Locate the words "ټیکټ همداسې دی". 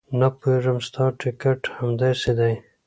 1.21-2.53